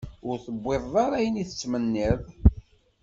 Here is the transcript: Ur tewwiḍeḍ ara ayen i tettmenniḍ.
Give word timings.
Ur 0.29 0.35
tewwiḍeḍ 0.45 0.93
ara 1.05 1.15
ayen 1.19 1.41
i 1.41 1.45
tettmenniḍ. 1.49 2.19